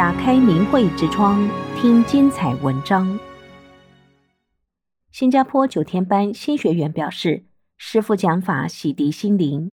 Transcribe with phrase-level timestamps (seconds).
[0.00, 3.18] 打开明慧之窗，听精彩文章。
[5.12, 7.44] 新加坡九天班新学员表示，
[7.76, 9.70] 师父讲法洗涤心灵。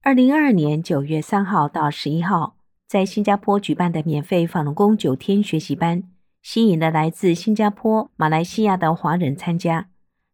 [0.00, 2.56] 二零二二年九月三号到十一号，
[2.88, 6.02] 在新加坡举办的免费法轮功九天学习班，
[6.42, 9.90] 吸引了来自新加坡、马来西亚的华人参加。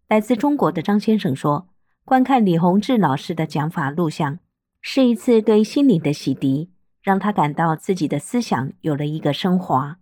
[0.08, 1.68] 来自中国的张先生说，
[2.06, 4.38] 观看李洪志老师的讲法录像，
[4.80, 6.68] 是一次对心灵的洗涤。
[7.08, 9.96] 让他感到自己的思想有了一个升华。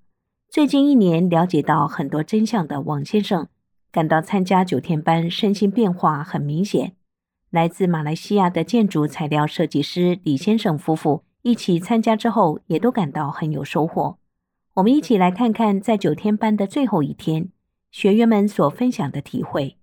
[0.50, 3.46] 最近一年了解到很多真相的王先生，
[3.92, 6.96] 感到参加九天班身心变化很明显。
[7.50, 14.18] 来自马来西亚的建筑材料设计师李先生夫妇一起参加之后，也都感到很有收获。
[14.74, 17.50] 我们一起来看看在九天班的最后一天，
[17.92, 19.76] 学员们所分享的体会。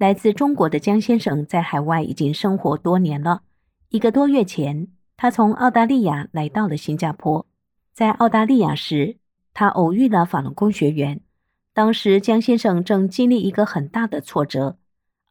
[0.00, 3.42] 来自中国的江先生在海外已经生活多年了。
[3.90, 7.46] 一个多月前，他从澳大利亚来到了新加坡。
[7.92, 9.18] 在澳大利亚时，
[9.52, 11.20] 他偶遇了法轮功学员。
[11.74, 14.78] 当时，江先生正经历一个很大的挫折。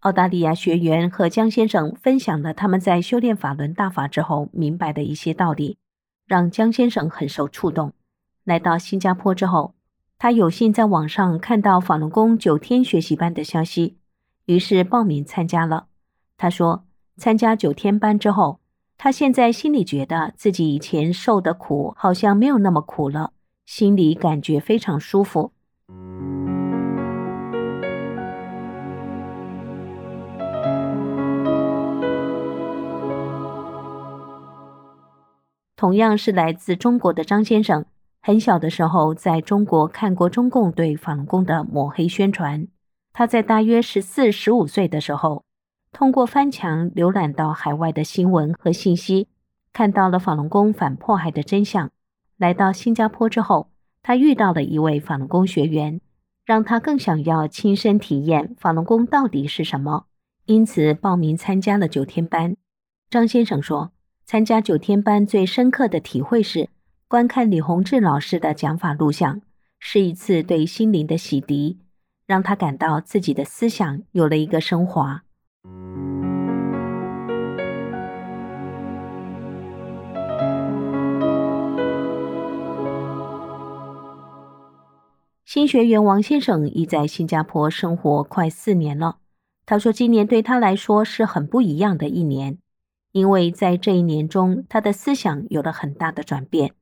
[0.02, 5.80] 澳大利亚学员和江先生分享了他们在修炼法轮大法之后明白的一些道理，
[6.28, 7.94] 让江先生很受触动。
[8.44, 9.74] 来到新加坡之后，
[10.20, 13.96] 他有幸在网上看到法轮功九天学习班的消息。
[14.50, 15.86] 于是报名参加了。
[16.36, 16.84] 他说，
[17.18, 18.60] 参加九天班之后，
[18.98, 23.34] 他现在心里觉得自己以前受的苦好像没有那么苦了，
[23.68, 25.52] 心里感觉非常舒服。
[35.76, 37.86] 同样是来自中国的张先生，
[38.20, 42.68] 很小的时候在中国看过中共对法轮功的抹黑宣传。
[43.14, 45.44] 他在大约十四、十五岁的时候，
[45.92, 49.28] 通过翻墙浏览到海外的新闻和信息，
[49.74, 51.92] 看到了法轮功反迫害的真相。
[52.38, 53.70] 来到新加坡之后，
[54.02, 56.00] 他遇到了一位法轮功学员，
[56.46, 60.06] 让他更想要亲身体验法轮功到底是什么，
[60.46, 62.56] 因此报名参加了九天班。
[63.10, 63.92] 张先生说，
[64.26, 66.70] 参加九天班最深刻的体会是，
[67.08, 69.42] 观看李洪志老师的讲法录像，
[69.80, 71.78] 是一次对心灵的洗涤。
[72.30, 75.24] 让他感到自己的思想有了一个升华。
[85.44, 89.18] 新学员王先生已在新加坡生活快四年了。
[89.66, 92.60] 他说，今年对他来说是很不一样的一年，
[93.12, 96.74] 因为在这一年中，他的思想有了很大的转变，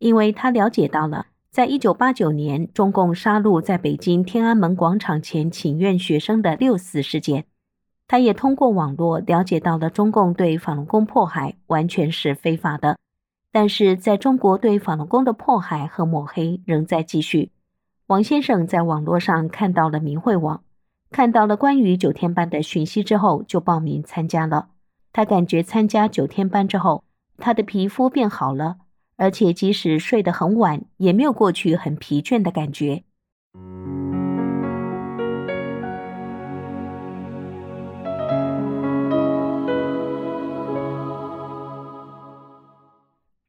[0.00, 1.26] 因为他了解到了。
[1.52, 7.44] 在一九八九年，中共杀戮在北京天安门广场前请愿学生的六四事件，
[8.08, 12.96] 他也通过网络了解到了中共对法轮功迫害完全是非法的，
[13.52, 17.50] 但是在中国对法轮功的迫害和抹黑仍在继续。
[18.06, 20.62] 王先生在网络上看到了明慧网，
[21.10, 24.68] 看到了关于九天班的讯息之后，就报名参加了。
[25.12, 27.04] 他感觉参加九天班之后，
[27.36, 28.78] 他的皮肤变好了。
[29.22, 33.04] 而且即使睡得很晚，也没有过去很疲倦的感觉。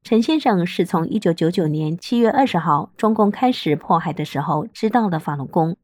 [0.03, 5.75] 陈先生是从一九九九年七月二十号中共开始迫害的时候知道了法轮功，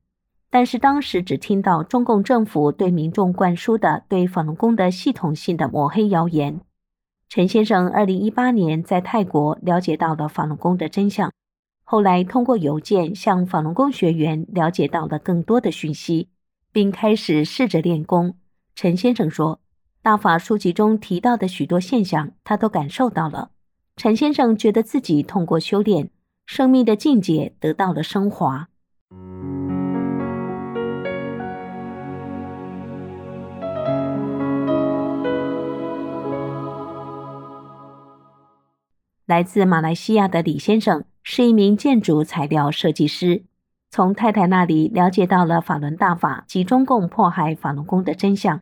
[0.52, 6.62] 但是当时只听到中共政府对民众灌输的对法轮功的系统性的抹黑谣言。
[7.30, 11.32] 陈先生二零一八年在泰国了解到了法轮功的真相，
[11.84, 16.30] 后来通过邮件向法轮功学员了解到了更多的讯息，
[16.72, 18.34] 并开始试着练功。
[18.74, 19.60] 陈先生说，
[20.02, 23.52] 大法书籍中提到的许多现象，他都感受到了。
[23.96, 26.10] 陈先生觉得自己通过修炼，
[26.48, 28.70] 生命的境界得到了升华。
[39.30, 43.44] 来自马来西亚的李先生是一名建筑材料设计师，
[43.92, 48.62] 从太太那里了解到了法轮大法及中共迫害法轮功的真相。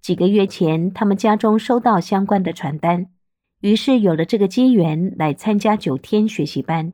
[0.00, 3.08] 几个月前，他们家中收到相关的传单，
[3.62, 6.92] 于是有了这个机缘来参加九天学习班。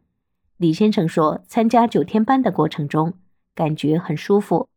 [0.57, 3.13] 李先生说，参加九天班的过程中，
[3.55, 4.71] 感觉很舒服，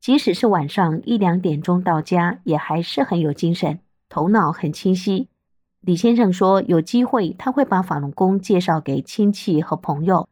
[0.00, 5.28] 即使是晚上一两点钟到家，也还是很有精神，头脑很清晰。
[5.84, 10.28] 李先生说：“有机会，他会把法轮功介绍给亲戚和朋友。”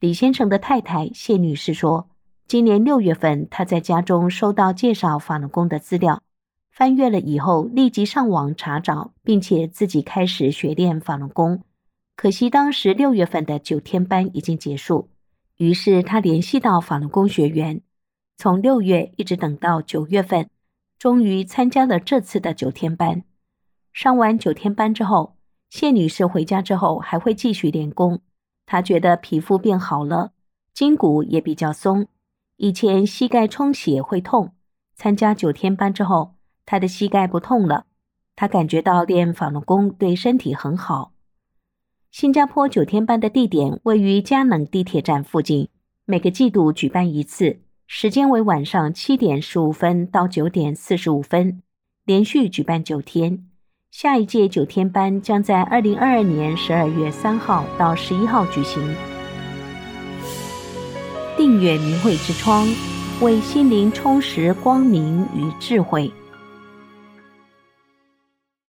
[0.00, 2.08] 李先生的太太谢女士说
[2.48, 6.20] ：“今年六月份，他在家中收到介绍法轮功的资料，
[6.72, 11.62] 翻阅了以后，立即上网查找，并且自己开始学练法轮功。
[12.16, 15.08] 可惜当时六月份的九天班已经结束，
[15.58, 17.80] 于是他联系到法轮功学员，
[18.36, 20.50] 从六月一直等到九月份，
[20.98, 23.22] 终于参加了这次的九天班。
[23.92, 25.36] 上完九天班之后，
[25.68, 28.20] 谢女士回家之后还会继续练功。
[28.66, 30.32] 她觉得皮肤变好了，
[30.72, 32.06] 筋骨也比较松。
[32.56, 34.52] 以前膝盖充血会痛，
[34.94, 37.86] 参加九天班之后，她的膝盖不痛了。
[38.34, 41.12] 她感觉到练法轮功对身体很好。
[42.10, 45.68] 新加坡九天班的地点位于嘉能地铁站附近，
[46.04, 51.62] 每个季度举办一次，时间为晚上七点十五分到九点四十五分，
[52.04, 53.48] 连续举办九天。
[53.92, 58.82] 下一届九天班将在二零二二年十二月三号到十一号举行。
[61.36, 62.66] 订阅明慧之窗，
[63.20, 66.10] 为心灵充实光明与智慧。